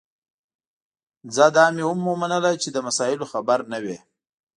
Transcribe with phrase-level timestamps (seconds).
[1.35, 3.97] ځه دا مي هم ومنله چي له مسایلو خبر نه وې